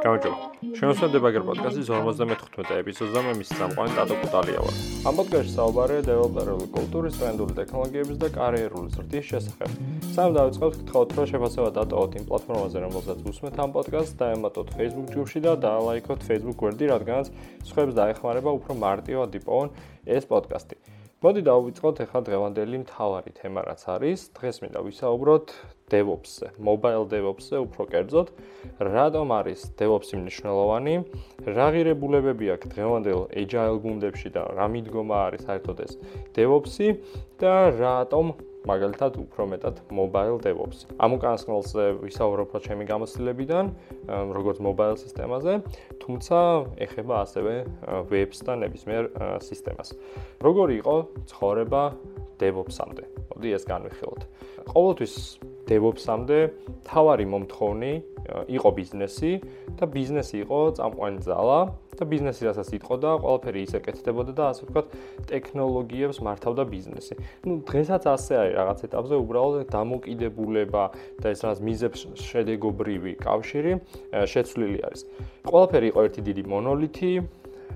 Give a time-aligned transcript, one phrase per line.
[0.00, 0.36] გამარჯობა.
[0.80, 4.74] შევსვათ დებაგერ პოდკასტის 55 ეპიზოდზე მე მის სამყარო დადო კუტალია ვარ.
[5.08, 9.70] ამ პოდკასტში საუბარია დეველოპერული კულტურის, ტრენდული ტექნოლოგიების და კარიერული ზრდის შესახებ.
[10.16, 15.08] სამ დავიწყოთ გთხოვთ რომ შეფასება დატოვოთ იმ პლატფორმაზე, რომელზეც უსმენთ ამ პოდკასტს და ემატოთ Facebook
[15.16, 17.26] ჯგუფში და დაალაიქოთ Facebook გვერდი, რადგანაც
[17.64, 19.68] სხვებს დაეხმარება უფრო მარტივად იპოვონ
[20.04, 20.79] ეს პოდკასტი.
[21.20, 24.20] მოდი დავიწყოთ ახლა დღევანდელი მთავარი თემა რაც არის.
[24.40, 25.52] დღეს მინდა ვისაუბროთ
[25.92, 28.28] DevOps-ზე, Mobile DevOps-ზე უფრო კერძოდ,
[28.80, 30.94] რატომ არის DevOps-ი მნიშვნელოვანი,
[31.44, 35.92] რა ღირებულებები აქვს დღევანდელ Agile გუნდებში და რა მიდგომა არის საერთოდ ეს
[36.40, 36.88] DevOps-ი
[37.36, 38.32] და რატომ
[38.68, 40.84] მაგალითად უფრო მეტად mobile DevOps.
[41.00, 43.64] ამ უკანასკნელზე ვისაუბრებ რა ჩემი გამოცდილებიდან,
[44.36, 45.52] როგორც mobile სისტემაზე,
[46.02, 46.38] თუმცა
[46.84, 47.54] ეხება ასევე
[48.12, 49.04] web-ს და ნებისმიერ
[49.40, 49.88] სისტემას.
[50.44, 50.96] როგორი იყო
[51.30, 51.82] ცხოვრება
[52.40, 53.04] DevOps-ამდე?
[53.32, 54.22] მოდი ეს განვიხილოთ.
[54.68, 55.14] ყოველთვის
[55.70, 56.38] DevOps-ამდე
[56.86, 57.92] თავარი მომთხოვნი
[58.50, 59.32] იყო ბიზნესი
[59.78, 61.60] და ბიზნესი იყო წამყვანი ძალა
[62.00, 64.86] და ბიზნესი რასაც იტყო და ყველაფერი ისე კეთდებოდა და ასე ვთქვათ
[65.30, 67.14] ტექნოლოგიებს მართავდა ბიზნესი.
[67.44, 70.84] ნუ დღესაც ასე არის რაღაც ეტაპზე უბრალოდ დამოკიდებულება
[71.20, 73.72] და ეს რაც მიზებს შედეგობრივი კავშირი
[74.32, 75.00] შეცვლილი არის.
[75.44, 77.12] ყველაფერი იყო ერთი დიდი მონოლითი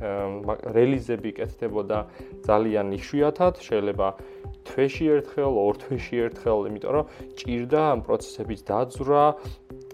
[0.01, 1.99] რელიზები კეთდებოდა
[2.47, 4.09] ძალიან იშვიათად, შეიძლება
[4.65, 7.07] თვეში ერთხელ, ორ თვეში ერთხელ, იმიტომ რომ
[7.39, 9.25] ჭირდა ამ პროცესების დაძვრა,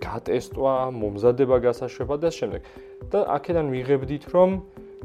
[0.01, 2.63] გატესტვა, მომზადება, გასაშვება და შემდეგ.
[3.11, 4.51] და აქედან მიღებდით, რომ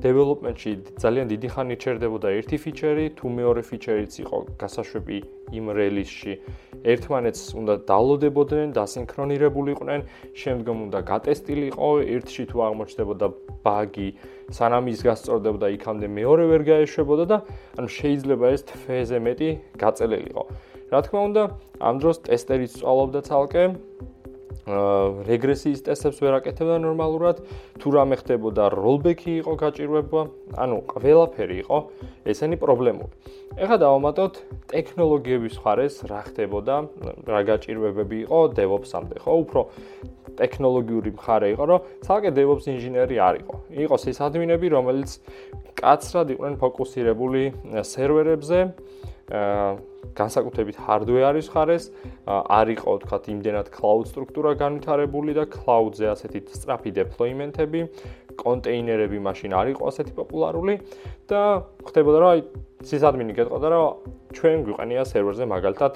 [0.03, 5.17] development-ში ძალიან დიდი ხანი ჩერდებოდა ერთი ფიჩერი, თუ მეორე ფიჩერიც იყო გასაშვები
[5.55, 6.33] იმ release-ში.
[6.83, 10.01] ერთმანეთს უნდა დალოდებოდნენ, დასინქრონირებულიყვნენ,
[10.35, 13.27] შემდგომ უნდა გატესტილიყო, ერთში თუ აღმოჩნდებოდა
[13.65, 14.09] ბაგი,
[14.51, 17.37] სანამ ის გასწორდებოდა იქამდე მეორე ვერ გაეშვებოდა და
[17.79, 19.49] ანუ შეიძლება ეს თვეზე მეტი
[19.79, 20.43] გაწელილიყო.
[20.91, 21.43] რა თქმა უნდა,
[21.81, 23.63] ამ დროს ტესტერიც წვალობდა ცალკე,
[24.65, 27.41] რეგრესიის ტესტებს ვერ აკეთებდა ნორმალურად,
[27.77, 30.21] თუ რამე ხდებოდა როლბექი იყო გაჭირვება,
[30.57, 31.77] ანუ ყველაფერი იყო
[32.25, 33.13] ესენი პრობლემური.
[33.61, 34.33] ეხლა დავამატოთ
[34.73, 36.75] ტექნოლოგიების ხარეს რა ხდებოდა,
[37.29, 39.33] რა გაჭირვებები იყო DevOps-ამდე, ხო?
[39.45, 39.61] უფრო
[40.33, 43.55] ტექნოლოგიური მხარე იყო, რომ ცალკე DevOps ინჟინერი არ იყო.
[43.85, 45.09] იყო სისადმინები, რომელიც
[45.77, 47.43] კაცრად იყვნენ ფოკუსირებული
[47.85, 48.59] სერვერებზე,
[49.25, 51.89] განსაკუთრებით hardware-ის ხარეს
[52.29, 57.81] არ იყო თქვა იმდენად cloud სტრუქტურა განვითარებული და cloud-ზე ასეთი სწრაფი deployment-ები,
[58.37, 60.77] კონტეინერები მაშინ არ იყო ასეთი პოპულარული
[61.25, 61.41] და
[61.89, 62.41] ხდებოდა რომ აი
[62.85, 65.93] sysadmin-ი გეტყოდა რომ ჩვენ გვიყენია სერვერზე მაგალითად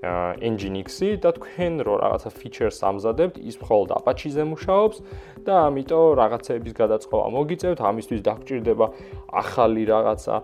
[0.00, 4.96] Nginx-ი და თქვენ რო რაღაცა feature-ს ამზადებთ, ის მხოლოდ Apache-ზე მუშაობს
[5.44, 8.86] და ამიტომ რაღაცეების გადაწყობა მოგიწევთ, ამისთვის დაგჭირდება
[9.28, 10.34] ახალი რაღაცა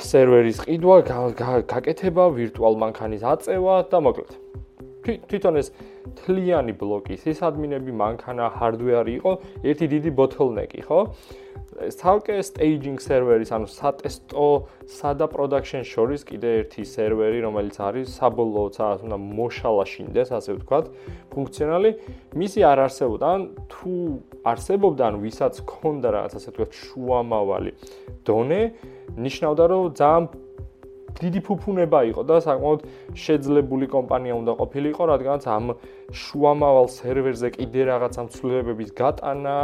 [0.00, 0.96] სერვერის ყიდვა,
[1.68, 4.30] გაკეთება, ვირტუალ მანქანის აწევა და მოკლედ.
[5.02, 5.68] თვითონ ეს
[6.22, 9.32] თლიანი ბლოკი, სისადმინები, მანქანა, hardware იყო
[9.66, 11.00] ერთი დიდი bottleneck-ი, ხო?
[11.90, 14.48] ცალკე staging server-ის, ანუ სატესტო,
[14.86, 20.84] სადა production შორის კიდე ერთი სერვერი, რომელიც არის საბოლოო ცალ უნდა მოშალაშინდეს, ასე ვთქვათ,
[21.34, 21.90] ფუნქციონალი,
[22.38, 23.40] მისი არ არსებობდა, ან
[23.72, 23.92] თუ
[24.52, 27.72] არსებობდა, ან ვისაც ქონდა რაღაც ასე ვთქვათ, შუამავალი
[28.26, 28.62] დონე,
[29.18, 30.24] ნიშნავდა, რომ ძალიან
[31.12, 32.80] დიდი ფუფუნება იყო და საკმაოდ
[33.14, 35.66] შეძლებული კომპანია უნდა ყოფილიყო, რადგანაც ამ
[36.08, 39.56] შუამავალ სერვერზე კიდე რაღაცა ცვლილებების გატანა,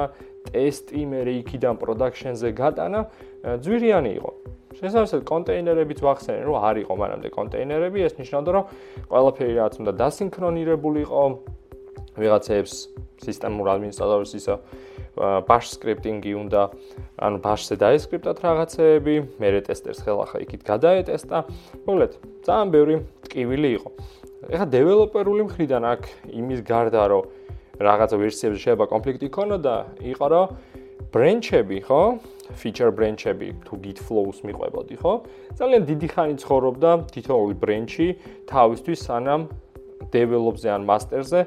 [0.48, 3.00] ტესტი, მე იქიდან production-ზე გატანა
[3.62, 4.30] ძვირიანი იყო.
[4.78, 8.64] შესაძლოა კონტეინერებიც ვახსენე, რომ არ იყო მანამდე კონტეინერები, ეს ნიშნავდა, რომ
[9.10, 11.22] ყველაფერი რაც უნდა დასინქრონირებულიყო
[12.18, 12.72] ვიღაცებს
[13.18, 14.54] სისტემურ ადმინისტრატორს ისა
[15.18, 16.62] bash scripting-ი უნდა
[17.26, 21.38] ანუ bash-ზე დაესკრიპტათ რაღაცეები, მე ტესტერს ხელახა იქით გადაეტესტა.
[21.86, 22.12] მოკლედ,
[22.46, 22.94] ძალიან ბევრი
[23.26, 23.90] ტკივილი იყო.
[24.54, 27.22] ეხლა დეველოპერული მხრიდან აქ იმის გარდა რომ
[27.78, 29.74] რაღაცა ვერსიებზე შეიძლება კონფლიქტი ქონოდა,
[30.12, 30.46] იყო რომ
[31.14, 32.02] branch-ები, ხო?
[32.58, 35.12] feature branch-ები თუ git flows მიყვებოდი, ხო?
[35.58, 38.08] ძალიან დიდი ხანი ცხოვრობდა თითოეული branch-ი
[38.50, 39.40] თავისთვის სანამ
[40.12, 41.40] develop-ზე ან master-ზე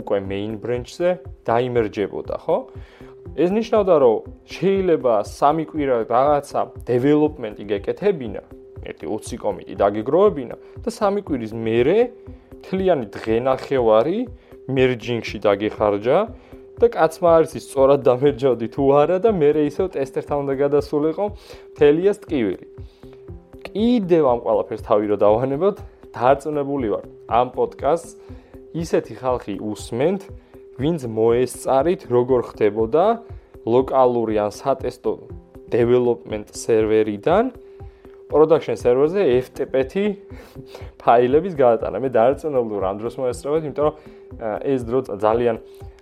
[0.00, 1.10] უკვე main branch-ზე
[1.46, 2.56] დაიმერჯებოდა, ხო?
[3.38, 4.16] ეს ნიშნავდა, რომ
[4.54, 6.60] შეიძლება სამი კვირა რაღაცა
[6.90, 8.42] development-ი გეკეთებინა,
[8.82, 11.98] ერთი 20 კომიტი დაგეგროვებინა და სამი კვირის მერე
[12.66, 14.18] თლიანი დღენახევარი
[14.68, 16.18] merging-ში დაგეხარჯა
[16.78, 21.26] და კაცმა არის ის სწორად დამერჯავდი თუ არა და მე ისევ ტესტერთან უნდა გადასულიყო
[21.78, 22.66] თელიას ტკივილი.
[23.66, 25.76] კიდევ ამ ყველაფერს თავი რო დავანებოთ,
[26.14, 28.10] დარწმუნებული ვარ ამ პოდკასტს
[28.82, 30.20] ისეთი ხალხი უსმენთ,
[30.80, 33.04] ვინც მოესწარით როგორ ხდებოდა
[33.62, 35.42] ლოკალური ან სატესტო
[35.72, 37.44] development server-იდან
[38.32, 40.04] production server-ზე FTP-ი
[41.02, 42.00] ფაილების გადატანა.
[42.00, 43.94] მე დაერწმუნებული რომ ამ დროს მოესწრებათ, იმიტომ რომ
[44.72, 45.56] ეს დრო ძალიან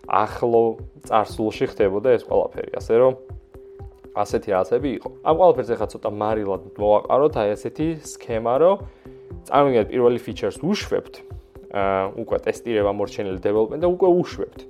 [0.06, 0.62] ახლო
[1.06, 3.12] წარსულში ხდებოდა ეს ყველაფერი, ასე რომ
[4.14, 5.08] ასეთი რაღაცები იყო.
[5.22, 8.76] ამ ყველაფერს ახლა ცოტა მარილად მოვაყაროთ, აი ასეთი სქემა, რომ
[9.46, 11.14] წარმოგიდგენთ პირველი features უშვებთ.
[11.70, 14.60] აა უკვე ტესტირება მორჩენილი development და უკვე უშვებთ.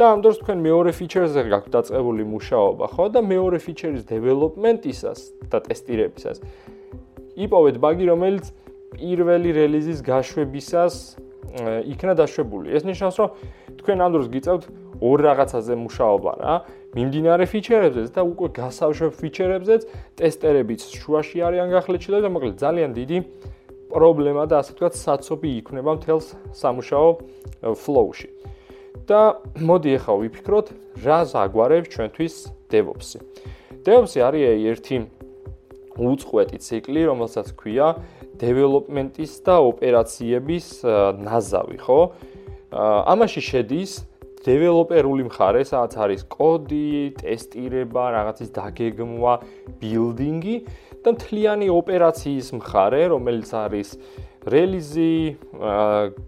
[0.00, 3.04] და ამ დროს თქვენ მეორე features-ზე გაქვთ დაწყებული მუშაობა, ხო?
[3.12, 5.20] და მეორე feature-ის development-ისას
[5.52, 6.40] და ტესტირებისას
[7.36, 8.44] იპოვეთ ბაგი, რომელიც
[8.94, 10.94] პირველი რელიზის გაშვებისას
[11.90, 12.70] იქნა დაშვებული.
[12.74, 13.28] ეს ნიშნავს, რომ
[13.78, 14.64] თქვენ ამ დროს გიწევთ
[15.00, 16.54] ორ რაღაცაზე მუშაობა რა.
[16.94, 19.82] მიმდინარე feature-ებზეც და უკვე გასავშვებ feature-ებზეც
[20.18, 23.18] ტესტერებიც შუაში არიან გახლეჩილი და მოკლედ ძალიან დიდი
[23.90, 27.08] პრობლემა და ასე ვთქვათ, საცობი იქნება მთელს სამუშაო
[27.74, 28.28] flow-ში.
[29.06, 30.66] და მოდი ახლა ვიფიქროთ,
[31.02, 32.34] რა ზაგვარებს ჩვენთვის
[32.70, 33.18] DevOps-ი.
[33.86, 34.96] DevOps-ი არის ერთი
[36.00, 37.88] უწყვეტი ციკლი, რომელსაც ქვია
[38.40, 40.66] development-ის და ოპერაციების
[41.20, 42.00] ნაზავი, ხო?
[43.12, 43.92] ამაში შედის
[44.40, 49.34] developer-ული მხარე, სადაც არის კოდი, ტესტირება, რაღაცის დაგეგმვა,
[49.82, 50.56] building-ი
[51.04, 53.88] და მთლიანი ოპერაციის მხარე, რომელიც არის
[54.48, 55.36] რელიზი,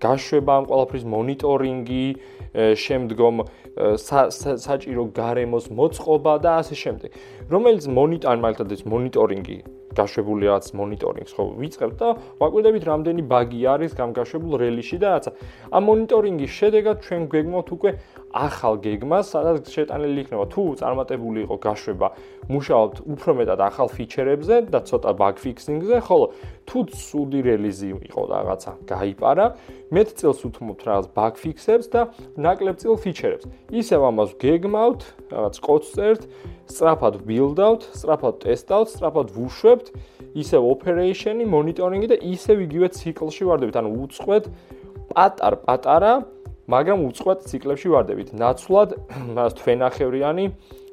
[0.05, 2.07] გაშვება ამ ყველაფრის მონიტორინგი,
[2.77, 3.37] შემდგომ
[3.97, 7.11] საჭირო გარემოს მოწყობა და ასე შემდეგ.
[7.53, 9.59] რომელიც მონიტორინგი, მაგალითად ეს მონიტორინგი
[9.97, 12.09] გაშვებული რაც მონიტორინგს ხო ვიწყებთ და
[12.41, 15.31] ვაკვირდებით რამდენი ბაგი არის გამგაშვებულ რელიში და რაცა
[15.77, 17.91] ამ მონიტორინგის შედეგად ჩვენ გვეგმოთ უკვე
[18.33, 22.09] ახალ გეგმას, სადაც შეტანილი იქნება თუ წარმატებული იყო გაშვება,
[22.49, 26.27] მუშაობთ უფრო მეტად ახალ ფიჩერებზე და ცოტა ბაგ ფიქსინგზე, ხოლო
[26.67, 29.47] თუ ცუდი რელიზი იყო რაღაცა გაიპარა,
[29.93, 32.01] მეტ წელს უთმობთ რაღაც ბაგ ფიქსებს და
[32.41, 33.45] ნაკლებ წელ ფიჩერებს.
[33.71, 35.01] ისევ ამას გეგმავთ,
[35.33, 36.23] რაღაც კოდს წერთ,
[36.73, 39.87] სწრაფად ბილდავთ, სწრაფად ტესტავთ, სწრაფად ვუშვებთ,
[40.33, 44.45] ისევ ოპერეიშენი, მონიტორინგი და ისევ იგივე ციკლში ვარდებით, ანუ უწყვეთ
[45.13, 46.13] პატარ-პატარა
[46.71, 48.29] მაგრამ უწყვეტ ციკლებში ვარდებით.
[48.39, 48.91] ნაცვლად
[49.37, 50.45] მას თვენახევრიანი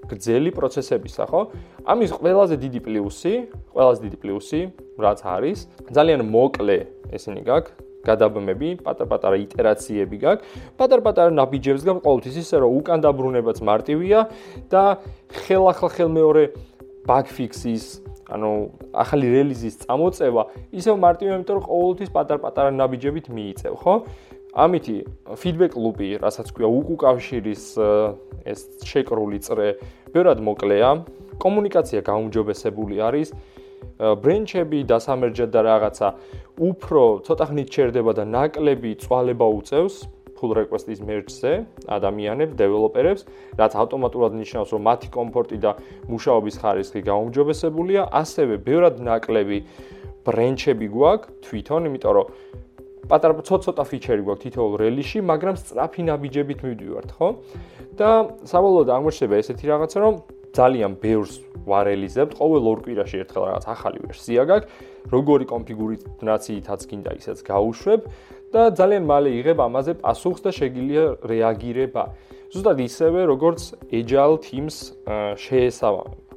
[0.10, 1.42] გრძელი პროცესებისა, ხო?
[1.86, 3.34] ამის ყველაზე დიდი პლუსი,
[3.76, 4.62] ყველაზე დიდი პლუსი,
[4.98, 5.58] რაც არის,
[5.94, 6.78] ძალიან მოკლე
[7.14, 10.46] ესენი გაქვს გადაბმები, პატარ-პატარა იტერაციები გაქვს,
[10.80, 14.20] პატარ-პატარა ნაბიჯებს გაქვს ყოველთვის ისე რომ უკან დაბრუნებაც მარტივია
[14.72, 14.84] და
[15.44, 16.44] ხელახლა ხელმეორე
[17.04, 17.86] ბაგ ფიქსის
[18.30, 18.50] ანუ
[18.94, 20.44] ახალი რელიზის წამოწევა
[20.80, 23.94] ისევ მარტივია, იმიტომ რომ ყოველთვის პატარ-პატარა ნაბიჯებით მიიწევ, ხო?
[24.54, 24.98] ამითი
[25.38, 27.64] ფიდბექ ლუპი, რასაც ქვია უკუკავშირის
[28.50, 29.78] ეს შეკრული წრე,
[30.14, 30.90] ბევრად მოკლეა.
[31.40, 33.30] კომუნიკაცია გაუმჯობესებული არის.
[34.00, 36.08] ბრენჩები დასამერჯად და რაღაცა
[36.60, 40.08] უფრო ცოტა ხნით ჩერდება და ნაკლები წვალება უწევს
[40.40, 43.22] pull request-ის merge-ზე ადამიანებს, დეველოპერებს,
[43.60, 45.72] რაც ავტომატურად ნიშნავს, რომ მათი კომფორტი და
[46.08, 48.02] მუშაობის ხარისხი გაუმჯობესებულია.
[48.08, 49.60] ასევე ბევრად ნაკლები
[50.24, 52.26] ბრენჩები გვაქვს თვითონ, იმიტომ რომ
[53.10, 57.30] პატარა ცოტ-ცოტა ფიჩერი გვაქვს თითოეულ რელიში, მაგრამ სწრაფი ნაბიჯებით მივდივართ, ხო?
[57.98, 58.10] და
[58.46, 60.14] საბოლოოდ აღმოჩნდება ესეთი რაღაცა, რომ
[60.54, 61.34] ძალიან ბევრს
[61.70, 64.70] ვარელიზებთ, ყოველ ორ კვირაში ერთხელ რაღაც ახალი ვერსია გაქვს,
[65.14, 68.02] როგორი კონფიგურაციითაც გინდა ისეც გაუშვებ
[68.54, 72.04] და ძალიან მალე იღებ ამაზე პასუხს და შეგიძლია რეაგირება.
[72.50, 73.62] ზუსტად ისევე, როგორც
[73.94, 74.98] agile teams
[75.38, 76.30] შეესაბამება.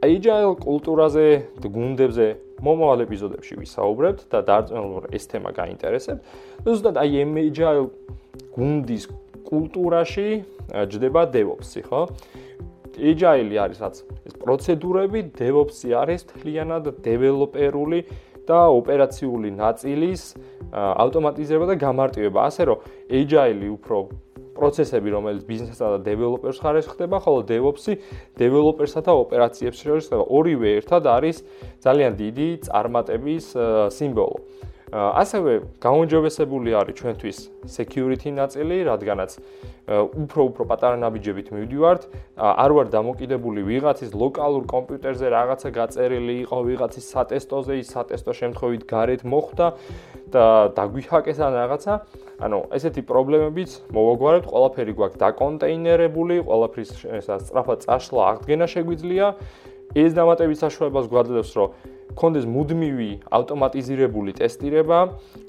[0.00, 1.26] agile კულტურაზე
[1.60, 2.26] გუნდებზე
[2.60, 6.20] მომავალ ეპიზოდებში ვისაუბრებთ და დაარწმუნებულ ეს თემა გაინტერესებთ.
[6.64, 7.88] ზუსტად აი agile
[8.54, 9.04] გუნდის
[9.48, 10.28] კულტურაში
[10.92, 12.02] ჯდება DevOps-ი, ხო?
[13.00, 13.96] agile არის რაც
[14.28, 18.00] ეს პროცედურები, DevOps-ი არის თლიანად დეველოპერული
[18.46, 20.22] და ოპერაციული ნაწილის
[20.70, 23.98] ავტომატიზება და გამარტივება, ასე რომ agile უფრო
[24.60, 27.94] პროცესები, რომელიც ბიზნესსა და დეველოპერს ხარეს ხდება, ხოლო DevOps-ი
[28.36, 30.24] დეველოპერსა და ოპერაციებს შორის ხდება.
[30.28, 31.36] ორივე ერთად არის
[31.80, 33.44] ძალიან დიდი წარმატების
[33.96, 34.38] სიმბოლო.
[34.90, 37.38] ასევე გაუნჯობესებული არის ჩვენთვის
[37.70, 39.30] security ნაწილი, რადგანაც
[39.90, 42.02] უფრო უფრო პატარა ნაბიჯებით მივდივართ,
[42.38, 49.22] არ ვარ დამოკიდებული ვიღაცის ლოკალურ კომპიუტერზე რაღაცა გაწერილი იყო ვიღაცის სატესტოზე, ის სატესტო შემთხვევით გარეთ
[49.26, 49.66] მოხვდა
[50.34, 50.44] და
[50.78, 51.92] დაგვიჰაკეს ან რაღაცა.
[52.40, 59.26] ანუ ესეთი პრობლემებიც მოვაგვარებთ, ყველაფერი გვაქვს დაკონტეინერებული, ყველაფრის ესა სწრაფად წაშლა აღდგენა შეგვიძლია.
[59.90, 61.68] ეს დამატებით საშუალებას გვაძლევს, რომ
[62.18, 64.98] კონდეს მუდმივი ავტომატიზირებული ტესტირება,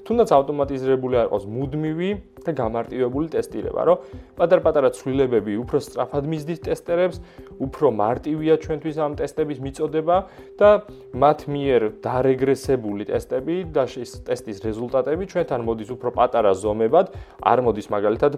[0.06, 2.10] თუნდაც ავტომატიზირებული არ იყოს მუდმივი
[2.42, 3.96] და გამარტივებული ტესტირება, რომ
[4.38, 7.20] პატარ-პატარა ცვლილებები უფრო სწრაფად მისდის ტესტერებს,
[7.62, 10.16] უფრო მარტივია ჩვენთვის ამ ტესტების მიწოდება
[10.58, 10.70] და
[11.14, 17.88] მათ მიერ დარეგრესებული ტესტები და ეს ტესტის რეზულტატები ჩვენთან მოდის უფრო პატარა ზომებად, არ მოდის
[17.94, 18.32] მაგალითად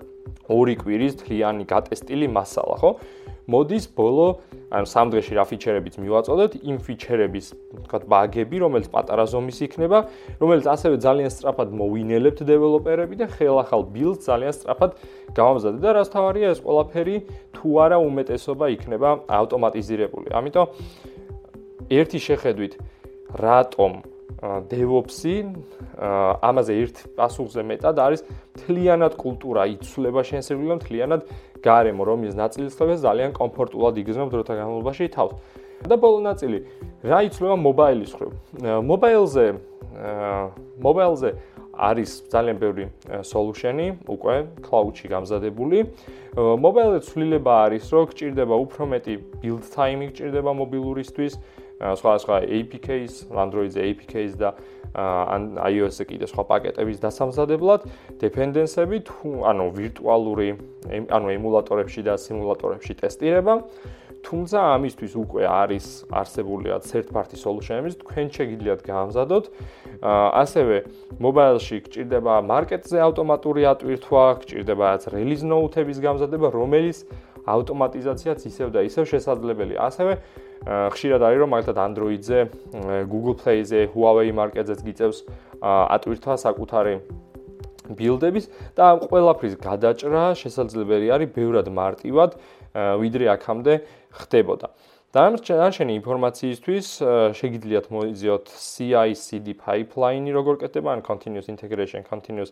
[0.52, 2.90] ორი კვირის თლიანი გატესტილი მასალა, ხო?
[3.51, 4.27] მოდის ბოლო
[4.73, 7.47] ან სამ დღეში რა ფიჩერებიც მივაწოდეთ, იმ ფიჩერების,
[7.85, 9.99] თქვათ, ბაგები, რომელიც პატარა ზომის იქნება,
[10.41, 14.91] რომელიც ასევე ძალიან სწრაფად მოვინელებთ დეველოპერები და ხელახალ ბილდს ძალიან სწრაფად
[15.37, 17.17] გამომზადეთ და რაც თავარია ეს ყველაფერი
[17.53, 20.29] თუ არა უმეტესობა იქნება ავტომატიზირებული.
[20.33, 20.67] ამიტომ
[21.93, 22.73] ერთი შეხედვით
[23.35, 24.13] რატომ
[24.71, 25.35] DevOps-ი
[26.45, 28.25] ამაზე ერთ პასუხზე მეტად არის
[28.65, 31.29] თლიანად კულტურა იცვლება შენსერვილო თლიანად
[31.65, 35.35] გარემო რომის ნაწილისხმევას ძალიან კომფორტულად იგრძნო დროთა განმავლობაში თავს.
[35.85, 36.59] და ბოლო ნაწილი
[37.05, 38.31] რა იცვლება მობაილის ხრივ.
[38.89, 39.45] მობაილზე
[40.85, 41.31] მობაილზე
[41.75, 42.85] არის ძალიან ბევრი
[43.27, 45.79] solution-ი უკვე cloud-ში გამზადებული.
[46.35, 51.33] მობაილზე ცვლილება არის, რომ გჭირდება უფრო მეტი build time-ი გჭირდება მობილურისთვის.
[51.85, 54.55] სხვა სხვა APK-ს, Android-ზე APK-ს და
[54.95, 57.81] ან iOS-ზე კიდე სხვა პაკეტების დასამზადებლად
[58.23, 60.49] dependency-ები თუ ანუ ვირტუალური
[61.11, 63.55] ანუ ემულატორებში და სიმულატორებში ტესტირება.
[64.25, 69.45] თუმცა ამისთვის უკვე არის არსებულია third party solution-ები, თქვენ შეგიძლიათ გაამზადოთ.
[70.45, 70.76] ასევე
[71.21, 77.05] mobile-ში გჭირდება market-ზე ავტომატური ატვირთვა, გჭირდება რაც release note-ების გამზადება, რომელიც
[77.45, 79.79] ავტომატიზაციაც ისევ და ისევ შესაძლებელია.
[79.85, 80.13] ასევე
[80.65, 82.39] ხშირად არის რომ მაგალითად Android-ზე,
[83.13, 85.19] Google Play-ზე, Huawei Market-ზეც გიწევს
[85.61, 86.95] ატვირთვა საკუთარი
[87.85, 92.31] ბილდების და ყველაფრის გადაჭრა შესაძლებელი არის ბევრად მარტივად,
[92.75, 93.75] ვიდრე აქამდე
[94.25, 94.67] ხდებოდა.
[95.15, 96.87] დამრჩენი ინფორმაციისთვის
[97.39, 102.51] შეგიძლიათ მოიძიოთ CI/CD pipeline-ი როგორ კეთდება, ან continuous integration, continuous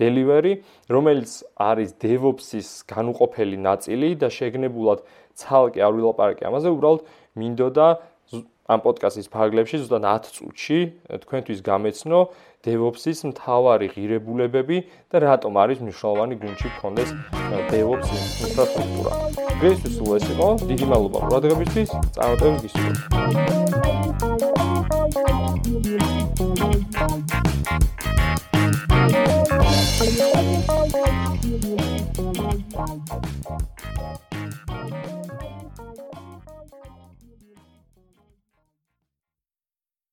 [0.00, 0.54] delivery,
[0.88, 1.30] რომელიც
[1.60, 5.04] არის DevOps-ის განუყოფელი ნაწილი და შეგნებულად
[5.36, 7.00] ცალკე არ ვილაპარაკე ამაზე, უბრალოდ
[7.40, 7.86] მინდოდა
[8.70, 10.78] ამ პოდკასტის ფარგლებში ზუსტად 10 წუთში
[11.24, 12.20] თქვენთვის გამეცნო
[12.66, 14.78] DevOps-ის მთავარი ღირებულებები
[15.10, 17.10] და რატომ არის მნიშვნელოვანი გუნჩი გქონდეს
[17.72, 18.08] DevOps
[18.46, 19.12] ინფრასტრუქტურა.
[19.58, 20.48] დღეისთვის სულ ეს იყო.
[20.70, 21.88] დიდი მადლობა ყურადღებისთვის.
[22.14, 23.00] წარმატებებს გისურვებთ.
[30.40, 30.79] Bye.